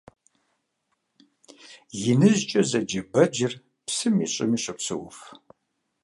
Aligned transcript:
«ИныжькIэ» 2.11 2.61
зэджэ 2.69 3.01
бэджыр 3.11 3.53
псыми 3.85 4.25
щIыми 4.33 4.57
щопсэуф. 4.63 5.17